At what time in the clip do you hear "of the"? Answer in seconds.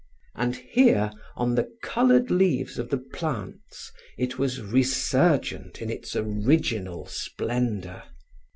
2.79-2.97